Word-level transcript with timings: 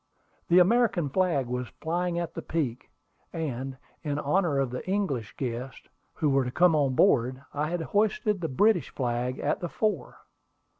The 0.47 0.57
American 0.57 1.09
flag 1.09 1.45
was 1.45 1.67
flying 1.79 2.17
at 2.17 2.33
the 2.33 2.41
peak, 2.41 2.89
and, 3.31 3.77
in 4.01 4.17
honor 4.17 4.57
of 4.57 4.71
the 4.71 4.83
English 4.89 5.35
guests 5.37 5.87
who 6.15 6.31
were 6.31 6.43
to 6.43 6.49
come 6.49 6.75
on 6.75 6.95
board, 6.95 7.43
I 7.53 7.69
had 7.69 7.81
hoisted 7.81 8.41
the 8.41 8.47
British 8.49 8.89
flag 8.89 9.37
at 9.37 9.59
the 9.59 9.69
fore. 9.69 10.17